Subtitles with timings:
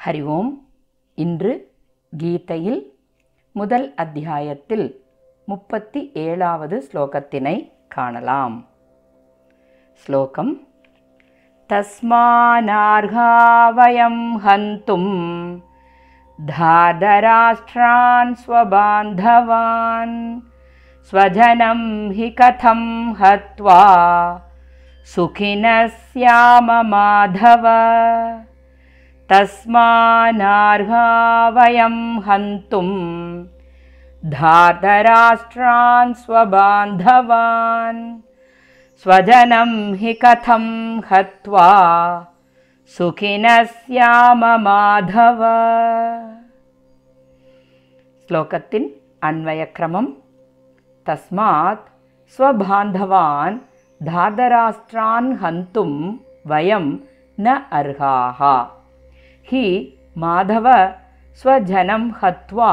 [0.00, 0.52] ஹரி ஓம்
[1.18, 1.52] இன்று
[2.12, 2.80] கீதையில்
[3.54, 4.86] முதல் அத்தியாயத்தில்
[5.48, 7.56] முப்பத்தி ஏழாவது ஸ்லோகத்தினை
[7.88, 8.56] காணலாம்
[10.06, 10.52] ஸ்லோகம்
[11.70, 13.30] தஸ்மானார்ஹா
[13.78, 15.10] வயம் ஹந்தும்
[16.38, 20.16] धादराष्ट्रान् स्वबान्धवान्
[21.12, 22.80] स्वजनं हि कथं
[23.14, 23.78] हत्वा
[25.06, 27.64] सुखिनः स्याम माधव
[29.31, 31.03] तस्मानार्हा
[31.55, 32.87] वयं हन्तुं
[34.31, 38.01] धार्धराष्ट्रान् स्वबान्धवान्
[39.03, 40.65] स्वजनं हि कथं
[41.11, 41.69] हत्वा
[48.27, 48.79] श्लोकस्य
[49.29, 50.07] अन्वयक्रमं
[51.07, 51.87] तस्मात्
[52.35, 53.57] स्वबान्धवान्
[54.11, 55.91] धातराष्ट्रान् हन्तुं
[56.51, 56.85] वयं
[57.39, 58.41] न अर्हाः।
[59.47, 59.63] ஹி
[60.15, 60.67] மாதவ
[61.39, 62.71] ஸ்வஜனம் ஹத்வா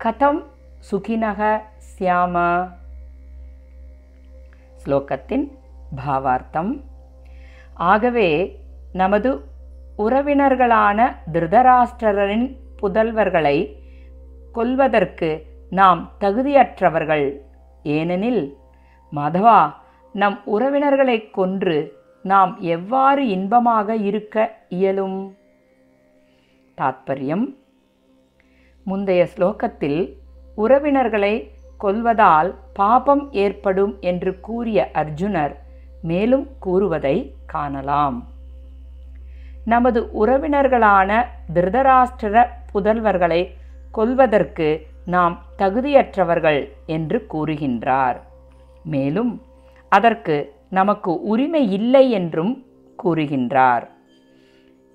[0.00, 0.40] கதம்
[0.88, 1.40] சுகினக
[1.88, 2.36] ஸ்யாம
[4.78, 5.46] ஸ்லோகத்தின்
[5.96, 6.72] பாவார்த்தம்
[7.84, 8.28] ஆகவே
[8.92, 9.30] நமது
[9.98, 10.98] உறவினர்களான
[11.32, 12.46] திருதராஷ்டிரரின்
[12.80, 13.56] புதல்வர்களை
[14.54, 15.30] கொல்வதற்கு
[15.72, 17.26] நாம் தகுதியற்றவர்கள்
[17.94, 18.42] ஏனெனில்
[19.12, 19.58] மாதவா
[20.14, 21.78] நம் உறவினர்களை கொன்று
[22.24, 24.36] நாம் எவ்வாறு இன்பமாக இருக்க
[24.70, 25.18] இயலும்
[26.78, 27.44] தாத்பரியம்.
[28.84, 30.00] முந்தைய ஸ்லோகத்தில்
[30.56, 35.54] உறவினர்களை கொல்வதால் பாபம் ஏற்படும் என்று கூறிய அர்ஜுனர்
[36.02, 38.28] மேலும் கூறுவதை காணலாம்.
[39.64, 43.48] நமது உறவினர்களான திருதராஷ்டிர புதல்வர்களை
[43.92, 48.16] கொல்வதற்கு நாம் தகுதியற்றவர்கள் என்று கூறுகின்றார்.
[48.84, 49.42] மேலும்
[49.92, 52.64] அதற்கு நமக்கு உரிமை இல்லை என்றும்
[53.04, 53.86] கூறுகின்றார்.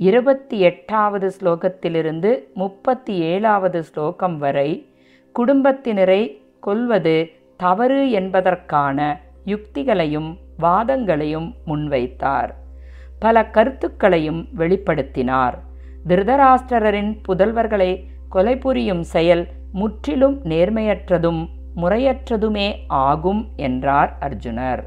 [0.06, 4.70] இருபத்தி எட்டாவது ஸ்லோகத்திலிருந்து முப்பத்தி ஏழாவது ஸ்லோகம் வரை
[5.36, 6.22] குடும்பத்தினரை
[6.60, 7.16] கொல்வது
[7.60, 8.98] தவறு என்பதற்கான
[9.46, 10.30] யுக்திகளையும்
[10.64, 12.52] வாதங்களையும் முன்வைத்தார்.
[13.20, 15.58] பல கருத்துக்களையும் வெளிப்படுத்தினார்.
[16.08, 17.92] திருதராஷ்டிரரின் புதல்வர்களை
[18.30, 21.42] கொலை புரியும் செயல் முற்றிலும் நேர்மையற்றதும்
[21.76, 22.68] முறையற்றதுமே
[23.06, 24.84] ஆகும் என்றார் அர்ஜுனர்.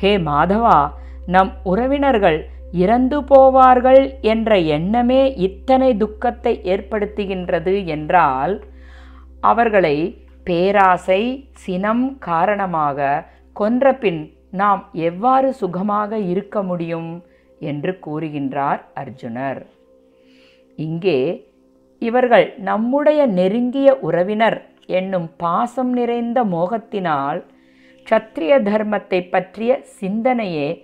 [0.00, 0.78] ஹே மாதவா
[1.26, 2.38] நம் உறவினர்கள்
[2.72, 8.64] இறந்து போவார்கள் என்ற எண்ணமே இத்தனை துக்கத்தை ஏற்படுத்துகின்றது என்றால்
[9.40, 9.96] அவர்களை
[10.44, 13.24] பேராசை சினம் காரணமாக
[13.60, 17.24] கொன்றபின் நாம் எவ்வாறு சுகமாக இருக்க முடியும்
[17.60, 19.66] என்று கூறுகின்றார் அர்ஜுனர்.
[20.76, 21.46] இங்கே
[21.98, 27.44] இவர்கள் நம்முடைய நெருங்கிய உறவினர் என்னும் பாசம் நிறைந்த மோகத்தினால்
[28.06, 30.82] க்ஷத்ரிய தர்மத்தை பற்றிய சிந்தனையே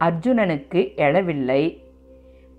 [0.00, 1.82] அர்ஜுனனுக்கு எழவில்லை.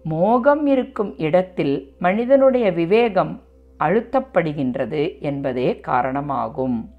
[0.04, 3.42] மோகம் இருக்கும் இடத்தில் மனிதனுடைய விவேகம்
[3.80, 6.90] அழுத்தப்படுகின்றது என்பதே காரணமாகும்.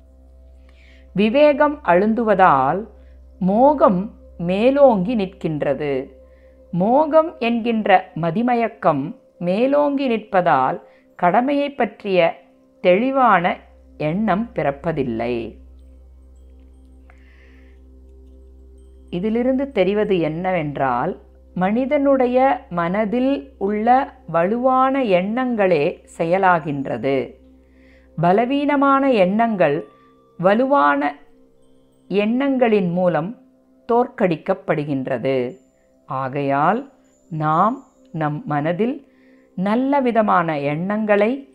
[1.14, 2.88] விவேகம் அழுந்துவதால்
[3.38, 6.10] மோகம் மேலோங்கி நிற்கின்றது.
[6.70, 10.80] மோகம் என்கின்ற மதிமயக்கம் மேலோங்கி நிற்பதால்
[11.14, 12.34] கடமையை பற்றிய
[12.80, 13.56] தெளிவான
[13.96, 15.64] எண்ணம் பிறப்பதில்லை.
[19.10, 21.20] இதிலிருந்து தெரிவது என்னவென்றால்
[21.54, 27.34] மனிதனுடைய மனதில் உள்ள வலுவான எண்ணங்களே செயலாகின்றது.
[28.16, 29.84] பலவீனமான எண்ணங்கள்
[30.38, 31.16] வலுவான
[32.08, 33.38] எண்ணங்களின் மூலம்
[33.92, 35.56] தோற்கடிக்கப்படுகின்றது.
[36.06, 36.92] ஆகையால்
[37.28, 39.06] நாம் நம் மனதில்
[39.54, 41.48] நல்ல விதமான எண்ணங்களை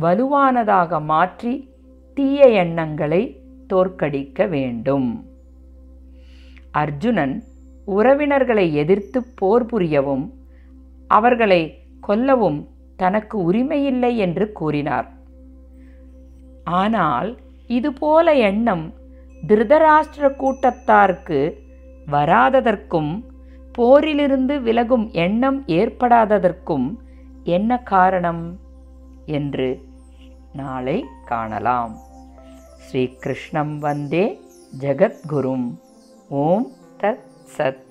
[0.00, 1.68] வலுவானதாக மாற்றி
[2.14, 5.27] தீய எண்ணங்களை தோற்கடிக்க வேண்டும்.
[6.72, 7.44] அர்ஜுனன்
[7.86, 10.30] உறவினர்களை எதிர்த்து போர் புரியவும்
[11.06, 15.08] அவர்களை கொல்லவும் தனக்கு உரிமையில்லை என்று கூறினார்.
[16.64, 18.94] ஆனால் இதுபோல எண்ணம்
[19.46, 21.54] திருதராஷ்டிர கூட்டத்தாருக்கு
[22.10, 23.24] வராததற்கும்
[23.78, 26.88] போரிலிருந்து விலகும் எண்ணம் ஏற்படாததற்கும்
[27.44, 28.58] என்ன காரணம்
[29.26, 29.82] என்று
[30.52, 31.96] நாளை காணலாம்.
[32.76, 34.40] ஸ்ரீகிருஷ்ணம் வந்தே
[34.80, 35.66] ஜகத்குரும்.
[36.30, 36.64] ओम
[37.00, 37.87] तत्सत